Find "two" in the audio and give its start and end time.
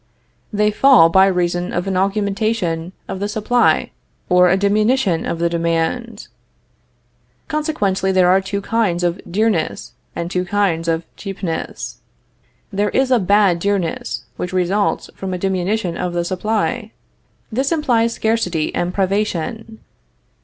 8.41-8.61, 10.31-10.43